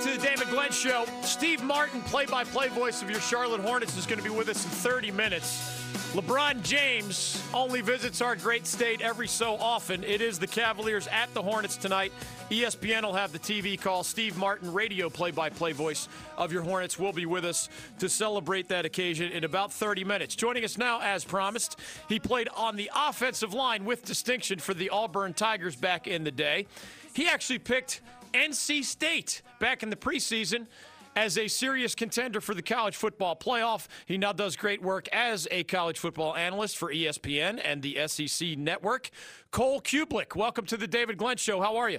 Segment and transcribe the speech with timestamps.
[0.00, 1.04] to the David Glenn Show.
[1.20, 4.48] Steve Martin, play by play voice of your Charlotte Hornets, is going to be with
[4.48, 5.60] us in 30 minutes.
[6.14, 10.02] LeBron James only visits our great state every so often.
[10.02, 12.12] It is the Cavaliers at the Hornets tonight.
[12.50, 14.02] ESPN will have the TV call.
[14.02, 16.08] Steve Martin, radio play by play voice
[16.38, 20.34] of your Hornets, will be with us to celebrate that occasion in about 30 minutes.
[20.34, 21.78] Joining us now, as promised,
[22.08, 26.32] he played on the offensive line with distinction for the Auburn Tigers back in the
[26.32, 26.66] day.
[27.12, 28.00] He actually picked
[28.32, 30.66] NC State back in the preseason
[31.16, 33.86] as a serious contender for the college football playoff.
[34.06, 38.56] He now does great work as a college football analyst for ESPN and the SEC
[38.56, 39.10] network.
[39.50, 41.60] Cole Cubelic, welcome to the David Glenn Show.
[41.60, 41.98] How are you?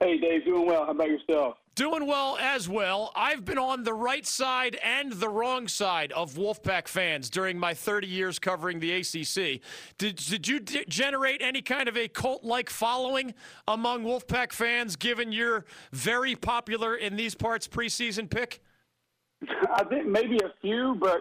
[0.00, 0.84] Hey, Dave, doing well.
[0.84, 1.56] How about yourself?
[1.74, 3.12] Doing well as well.
[3.16, 7.72] I've been on the right side and the wrong side of Wolfpack fans during my
[7.72, 9.62] 30 years covering the ACC.
[9.96, 13.32] Did, did you d- generate any kind of a cult like following
[13.68, 18.60] among Wolfpack fans given your very popular in these parts preseason pick?
[19.72, 21.20] I think maybe a few, but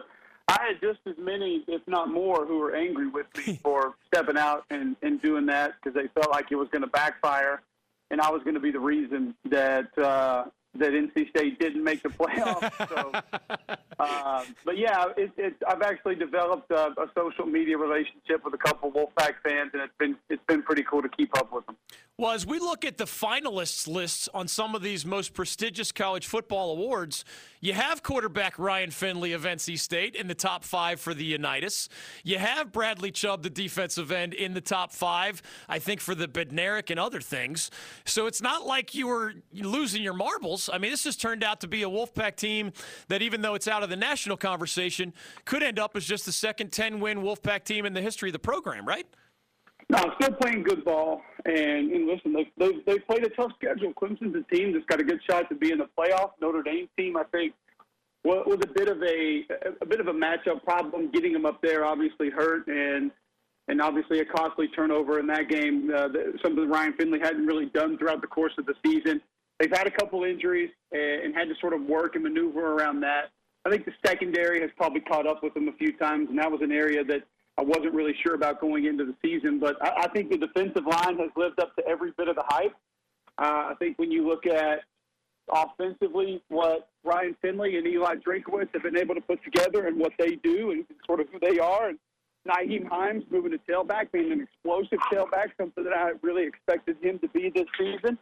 [0.50, 4.38] I had just as many, if not more, who were angry with me for stepping
[4.38, 7.62] out and, and doing that because they felt like it was going to backfire
[8.12, 10.46] and I was going to be the reason that uh,
[10.80, 12.72] that NC State didn't make the playoffs.
[12.90, 13.12] So,
[14.00, 18.58] uh, but yeah, it, it, I've actually developed a, a, social media relationship with a
[18.58, 21.66] couple of Wolfpack fans, and it's been it's been pretty cool to keep up with
[21.66, 21.78] them.
[22.18, 26.28] Well, as we look at the finalists lists on some of these most prestigious college
[26.28, 27.26] football awards,
[27.60, 31.90] you have quarterback Ryan Finley of NC State in the top five for the Unitas.
[32.24, 36.28] You have Bradley Chubb, the defensive end, in the top five, I think, for the
[36.28, 37.70] Bednarik and other things.
[38.06, 40.65] So it's not like you were losing your marbles.
[40.72, 42.72] I mean, this has turned out to be a Wolfpack team
[43.08, 45.14] that, even though it's out of the national conversation,
[45.46, 48.34] could end up as just the second 10 win Wolfpack team in the history of
[48.34, 49.08] the program, right?
[49.90, 51.22] No, still playing good ball.
[51.46, 53.94] And, and listen, they, they, they played a tough schedule.
[53.94, 56.32] Clemson's a team that's got a good shot to be in the playoff.
[56.42, 57.54] Notre Dame team, I think,
[58.24, 59.46] was a bit of a
[59.82, 61.12] a bit of a matchup problem.
[61.12, 63.12] Getting them up there obviously hurt, and
[63.68, 65.92] and obviously a costly turnover in that game.
[65.96, 66.08] Uh,
[66.44, 69.22] something Ryan Finley hadn't really done throughout the course of the season.
[69.60, 73.32] They've had a couple injuries and, had to sort of work and maneuver around that.
[73.66, 76.52] I think the secondary has probably caught up with them a few times, and that
[76.52, 77.24] was an area that
[77.58, 80.86] I wasn't really sure about going into the season, but I, I think the defensive
[80.86, 82.76] line has lived up to every bit of the hype.
[83.38, 84.82] Uh, I think when you look at
[85.52, 90.12] offensively what Ryan Finley and Eli Drinkwitz have been able to put together and what
[90.20, 92.00] they do and sort of who they are, and
[92.48, 97.20] Nyheim Hines moving to tailback, being an explosive tailback, something that I really expected him
[97.20, 98.18] to be this season.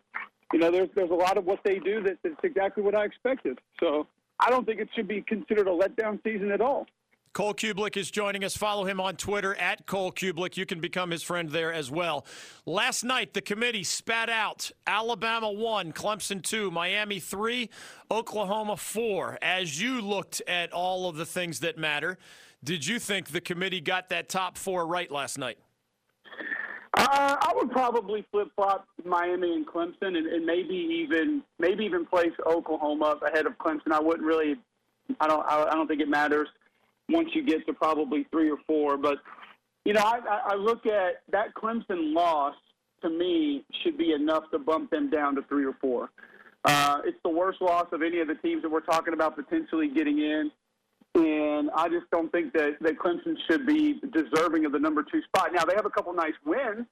[0.54, 3.06] You know, there's there's a lot of what they do that, that's exactly what I
[3.06, 3.60] expected.
[3.80, 4.08] So
[4.40, 6.86] I don't think it should be considered a letdown season at all.
[7.34, 8.56] Cole Cubelic is joining us.
[8.56, 10.56] Follow him on Twitter at Cole Cubelic.
[10.56, 12.28] You can become his friend there as well.
[12.68, 17.72] Last night, the committee spat out Alabama 1, Clemson 2, Miami 3,
[18.12, 19.40] Oklahoma 4.
[19.42, 22.20] As you looked at all of the things that matter,
[22.64, 25.58] did you think the committee got that top four right last night?
[26.96, 32.06] Uh, I would probably flip flop Miami and Clemson, and, and maybe even maybe even
[32.06, 33.92] place Oklahoma ahead of Clemson.
[33.92, 34.56] I wouldn't really.
[35.20, 35.44] I don't.
[35.46, 36.48] I don't think it matters
[37.10, 38.98] once you get to probably three or four.
[38.98, 39.18] But
[39.86, 40.20] you know, I,
[40.52, 42.56] I look at that Clemson loss
[43.02, 46.10] to me should be enough to bump them down to three or four.
[46.64, 49.90] Uh, it's the worst loss of any of the teams that we're talking about potentially
[49.90, 50.52] getting in.
[51.16, 55.22] And I just don't think that, that Clemson should be deserving of the number two
[55.24, 55.52] spot.
[55.54, 56.88] Now, they have a couple nice wins.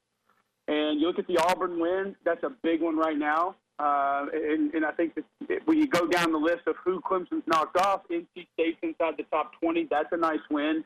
[0.67, 3.55] And you look at the Auburn win, that's a big one right now.
[3.79, 5.25] Uh, and, and I think that
[5.65, 9.23] when you go down the list of who Clemson's knocked off, NC State's inside the
[9.31, 9.87] top 20.
[9.89, 10.83] That's a nice win.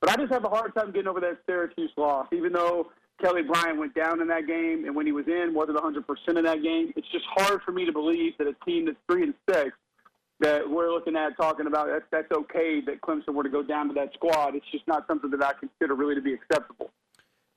[0.00, 2.88] But I just have a hard time getting over that Syracuse loss, even though
[3.22, 6.04] Kelly Bryant went down in that game, and when he was in, wasn't 100%
[6.36, 6.92] in that game.
[6.94, 9.70] It's just hard for me to believe that a team that's three and six
[10.40, 13.88] that we're looking at talking about that's that's okay that Clemson were to go down
[13.88, 14.54] to that squad.
[14.54, 16.90] It's just not something that I consider really to be acceptable.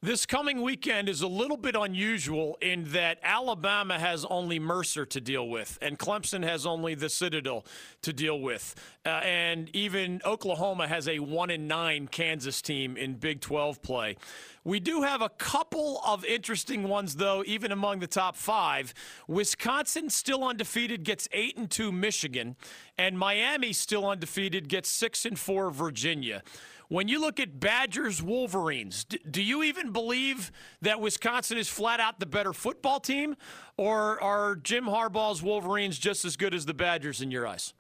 [0.02, 5.20] This coming weekend is a little bit unusual in that Alabama has only Mercer to
[5.20, 7.66] deal with, and Clemson has only the Citadel
[8.03, 8.76] to deal with,
[9.06, 14.16] uh, and even Oklahoma has a one in nine Kansas team in Big 12 play.
[14.64, 18.94] We do have a couple of interesting ones, though, even among the top five.
[19.28, 22.56] Wisconsin still undefeated gets eight and two Michigan,
[22.97, 26.41] and Miami still undefeated gets six and four Virginia.
[26.90, 30.52] When you look at Badgers Wolverines, do you even believe
[30.82, 33.36] that Wisconsin is flat out the better football team,
[33.78, 37.76] or are Jim Harbaugh's Wolverines just as good as the Badgers in your eyes?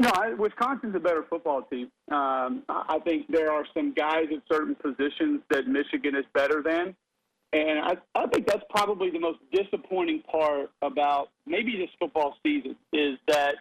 [0.00, 1.90] No, I, Wisconsin's a better football team.
[2.10, 6.96] Um, I think there are some guys at certain positions that Michigan is better than.
[7.52, 12.76] And I, I think that's probably the most disappointing part about maybe this football season
[12.94, 13.56] is that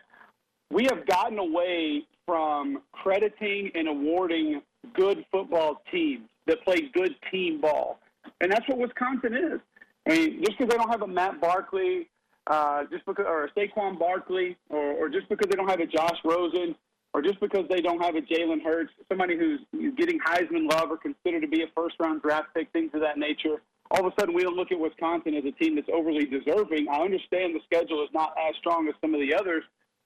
[0.71, 4.61] we have gotten away from crediting and awarding
[4.93, 7.99] good football teams that play good team ball.
[8.41, 9.59] And that's what Wisconsin is.
[10.07, 12.07] I mean, just because they don't have a Matt Barkley,
[12.47, 15.85] uh, just because, or a Saquon Barkley, or, or just because they don't have a
[15.85, 16.75] Josh Rosen,
[17.13, 19.59] or just because they don't have a Jalen Hurts, somebody who's
[19.97, 23.17] getting Heisman love or considered to be a first round draft pick, things of that
[23.17, 23.61] nature.
[23.91, 26.87] All of a sudden, we don't look at Wisconsin as a team that's overly deserving.
[26.89, 29.63] I understand the schedule is not as strong as some of the others,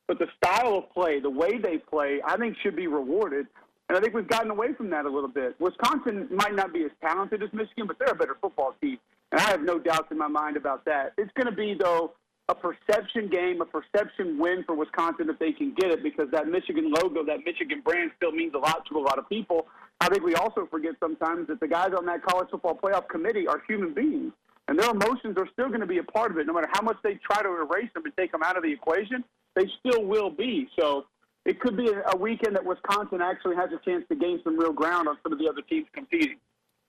[0.07, 3.47] but the style of play, the way they play, I think should be rewarded.
[3.91, 5.53] And I think we've gotten away from that a little bit.
[5.59, 8.97] Wisconsin might not be as talented as Michigan, but they're a better football team.
[9.33, 11.11] And I have no doubts in my mind about that.
[11.17, 12.13] It's going to be, though,
[12.47, 16.47] a perception game, a perception win for Wisconsin if they can get it, because that
[16.47, 19.67] Michigan logo, that Michigan brand still means a lot to a lot of people.
[19.99, 23.45] I think we also forget sometimes that the guys on that college football playoff committee
[23.45, 24.31] are human beings,
[24.69, 26.47] and their emotions are still going to be a part of it.
[26.47, 28.71] No matter how much they try to erase them and take them out of the
[28.71, 29.21] equation,
[29.55, 30.69] they still will be.
[30.79, 31.07] So
[31.45, 34.73] it could be a weekend that Wisconsin actually has a chance to gain some real
[34.73, 36.37] ground on some of the other teams competing.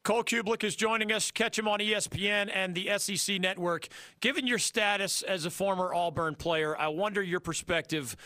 [0.04, 1.30] Cole Cubelic is joining us.
[1.30, 3.86] Catch him on ESPN and the SEC network.
[4.20, 8.16] Given your status as a former Auburn player, I wonder your perspective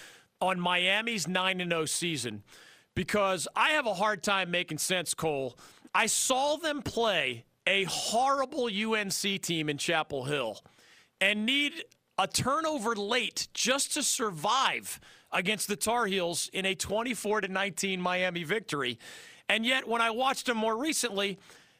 [0.41, 2.43] on Miami's 9 0 season
[2.95, 5.59] because I have a hard time making sense, Cole.
[5.95, 10.63] I saw them play a horrible UNC team in Chapel Hill
[11.21, 11.85] and need
[12.19, 15.01] a turnover late just to survive
[15.33, 18.99] against the Tar Heels in a 24 to 19 Miami victory.
[19.49, 21.39] And yet, when I watched them more recently,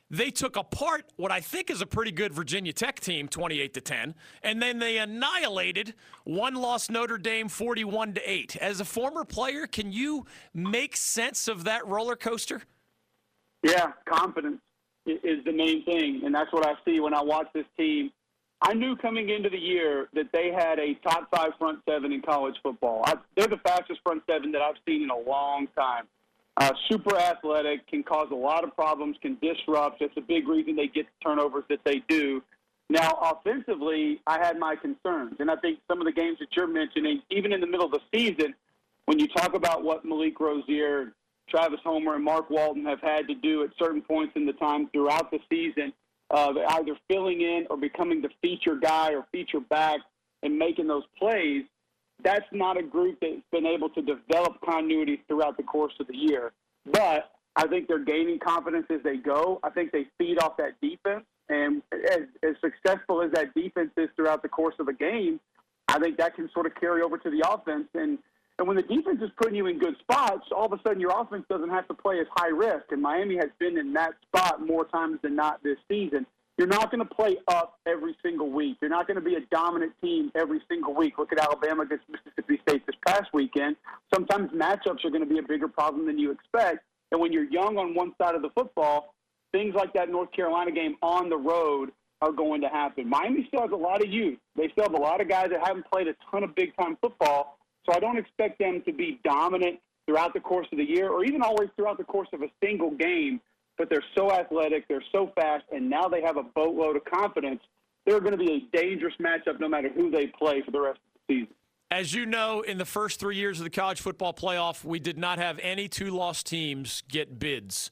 [0.09, 3.81] they took apart what I think is a pretty good Virginia Tech team, 28 to
[3.81, 5.95] 10, and then they annihilated
[6.25, 8.57] one loss Notre Dame 41 to 8.
[8.57, 12.63] As a former player, can you make sense of that roller coaster?
[13.65, 14.61] Yeah, confidence
[15.07, 18.13] is the main thing, and that's what I see when I watch this team.
[18.63, 22.23] I knew coming into the year that they had a top five front seven in
[22.23, 23.03] college football.
[23.05, 26.05] I, they're the fastest front seven that I've seen in a long time.
[26.59, 30.01] Uh, super athletic, can cause a lot of problems, can disrupt.
[30.01, 32.43] That's a big reason they get the turnovers that they do.
[32.89, 35.37] Now, offensively, I had my concerns.
[35.39, 37.93] And I think some of the games that you're mentioning, even in the middle of
[37.93, 38.55] the season,
[39.05, 41.13] when you talk about what Malik Rosier,
[41.49, 44.89] Travis Homer, and Mark Walton have had to do at certain points in the time
[44.89, 45.93] throughout the season,
[46.31, 50.01] uh, either filling in or becoming the feature guy or feature back
[50.43, 51.65] and making those plays,
[52.23, 56.17] that's not a group that's been able to develop continuity throughout the course of the
[56.17, 56.53] year.
[56.91, 59.61] But I think they're gaining confidence as they go.
[59.63, 61.25] I think they feed off that defense.
[61.49, 65.41] And as, as successful as that defense is throughout the course of a game,
[65.89, 67.87] I think that can sort of carry over to the offense.
[67.95, 68.19] And,
[68.59, 71.19] and when the defense is putting you in good spots, all of a sudden your
[71.19, 72.91] offense doesn't have to play as high risk.
[72.91, 76.27] And Miami has been in that spot more times than not this season.
[76.57, 78.79] You're not going to play up every single week.
[78.81, 81.19] You're not going to be a dominant team every single week.
[81.19, 83.77] Look at Alabama against Mississippi State this past weekend.
[84.15, 86.79] Sometimes matchups are going to be a bigger problem than you expect.
[87.13, 89.15] And when you're young on one side of the football,
[89.53, 91.91] things like that North Carolina game on the road
[92.23, 93.07] are going to happen.
[93.07, 94.39] Miami still has a lot of youth.
[94.57, 96.97] They still have a lot of guys that haven't played a ton of big time
[97.03, 97.56] football.
[97.87, 101.25] So I don't expect them to be dominant throughout the course of the year or
[101.25, 103.41] even always throughout the course of a single game
[103.79, 107.61] but they're so athletic, they're so fast, and now they have a boatload of confidence.
[108.07, 110.99] They're going to be a dangerous matchup no matter who they play for the rest
[110.99, 111.55] of the season.
[111.91, 115.19] As you know, in the first three years of the college football playoff, we did
[115.19, 117.91] not have any two loss teams get bids.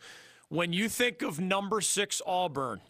[0.49, 2.81] When you think of number six Auburn,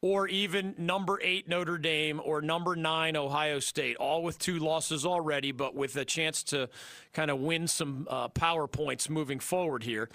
[0.00, 5.04] or even number eight Notre Dame or number nine Ohio State, all with two losses
[5.04, 6.68] already, but with a chance to
[7.12, 10.08] kind of win some uh, power points moving forward here.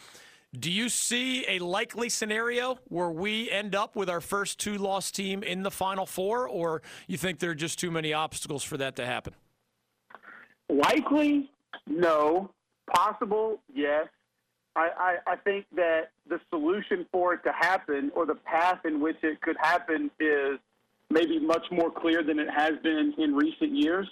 [0.58, 5.10] Do you see a likely scenario where we end up with our first two loss
[5.12, 8.78] team in the Final Four, or you think there are just too many obstacles for
[8.78, 9.34] that to happen?
[10.70, 11.50] Likely,
[11.88, 12.52] no.
[12.94, 14.08] Possible, yes.
[14.75, 14.89] I,
[15.27, 19.18] I, I think that the solution for it to happen, or the path in which
[19.22, 20.60] it could happen, is
[21.10, 24.08] maybe much more clear than it has been in recent years.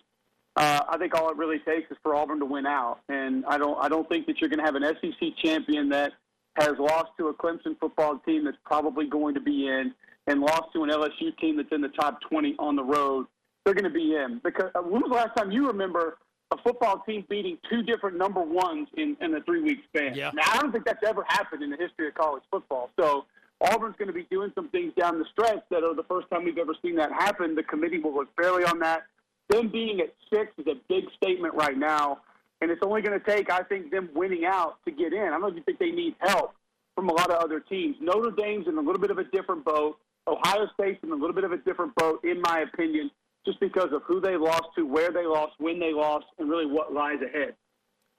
[0.56, 3.58] Uh, I think all it really takes is for Auburn to win out, and I
[3.58, 6.12] don't I don't think that you're going to have an SEC champion that
[6.56, 9.94] has lost to a Clemson football team that's probably going to be in,
[10.28, 13.28] and lost to an LSU team that's in the top 20 on the road,
[13.64, 14.42] they're going to be in.
[14.44, 16.18] Because uh, when was the last time you remember
[16.52, 20.14] a football team beating two different number ones in, in a three week span?
[20.16, 20.32] Yeah.
[20.34, 22.90] Now, I don't think that's ever happened in the history of college football.
[23.00, 23.26] So
[23.62, 26.44] Auburn's going to be doing some things down the stretch that are the first time
[26.44, 27.56] we've ever seen that happen.
[27.56, 29.04] The committee will look fairly on that.
[29.50, 32.20] Them being at six is a big statement right now.
[32.62, 35.34] And it's only going to take, I think, them winning out to get in.
[35.34, 36.54] I don't think they need help
[36.96, 37.96] from a lot of other teams.
[38.00, 39.98] Notre Dame's in a little bit of a different boat.
[40.28, 43.10] Ohio State's in a little bit of a different boat, in my opinion,
[43.46, 46.66] just because of who they lost to, where they lost, when they lost, and really
[46.66, 47.56] what lies ahead.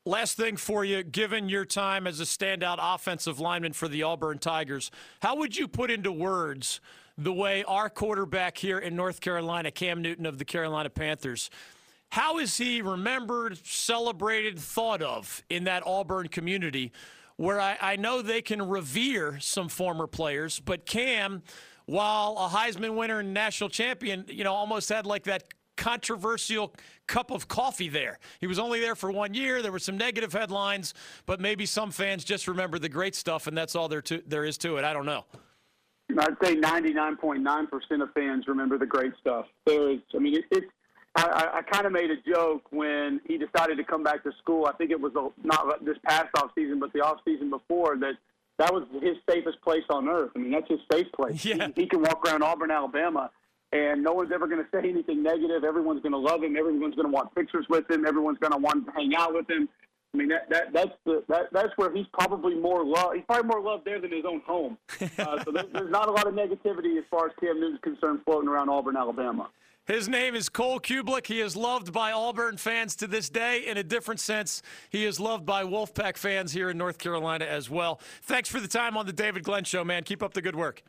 [0.04, 4.38] Last thing for you, given your time as a standout offensive lineman for the Auburn
[4.38, 6.80] Tigers, how would you put into words
[7.16, 11.50] the way our quarterback here in North Carolina, Cam Newton of the Carolina Panthers,
[12.10, 16.92] how is he remembered, celebrated, thought of in that Auburn community
[17.36, 21.42] where I, I know they can revere some former players, but Cam,
[21.86, 25.44] while a Heisman winner and national champion, you know, almost had like that
[25.76, 26.74] controversial
[27.06, 28.18] cup of coffee there.
[28.40, 29.62] He was only there for one year.
[29.62, 30.94] There were some negative headlines,
[31.26, 34.44] but maybe some fans just remember the great stuff, and that's all there to, there
[34.44, 34.84] is to it.
[34.84, 35.24] I don't know.
[36.18, 39.46] I'd say 99.9% of fans remember the great stuff.
[39.66, 40.66] There is, I mean, it, it's.
[41.14, 44.64] I, I kind of made a joke when he decided to come back to school.
[44.64, 47.96] I think it was a, not this past off season, but the off season before
[47.98, 48.14] that.
[48.62, 50.30] That was his safest place on earth.
[50.36, 51.44] I mean, that's his safe place.
[51.44, 51.66] Yeah.
[51.74, 53.28] He, he can walk around Auburn, Alabama,
[53.72, 55.64] and no one's ever going to say anything negative.
[55.64, 56.56] Everyone's going to love him.
[56.56, 58.06] Everyone's going to want pictures with him.
[58.06, 59.68] Everyone's going to want to hang out with him.
[60.14, 63.16] I mean, that, that that's the that, that's where he's probably more loved.
[63.16, 64.78] He's probably more loved there than his own home.
[65.18, 68.20] Uh, so there's, there's not a lot of negativity as far as Cam Newton's concerned
[68.24, 69.50] floating around Auburn, Alabama.
[69.84, 71.26] His name is Cole Cubelic.
[71.26, 73.66] He is loved by Auburn fans to this day.
[73.66, 77.68] In a different sense, he is loved by Wolfpack fans here in North Carolina as
[77.68, 78.00] well.
[78.22, 80.04] Thanks for the time on the David Glenn Show, man.
[80.04, 80.84] Keep up the good work.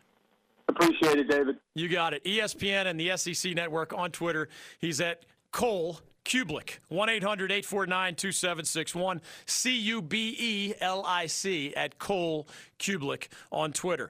[0.67, 1.57] Appreciate it, David.
[1.73, 2.23] You got it.
[2.23, 4.47] ESPN and the SEC Network on Twitter.
[4.77, 9.21] He's at Cole Cubelic, 1 800 849 2761.
[9.45, 12.47] C U B E L I C at Cole
[12.79, 14.09] Cubelic on Twitter.